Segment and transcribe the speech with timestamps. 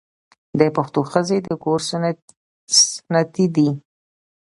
[0.59, 3.69] د پښتنو ښځې د کور ستنې دي.